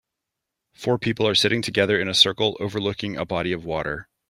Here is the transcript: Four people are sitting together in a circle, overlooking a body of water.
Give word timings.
Four 0.73 0.97
people 0.97 1.27
are 1.27 1.35
sitting 1.35 1.61
together 1.61 2.01
in 2.01 2.07
a 2.09 2.15
circle, 2.15 2.57
overlooking 2.59 3.17
a 3.17 3.23
body 3.23 3.51
of 3.51 3.63
water. 3.65 4.09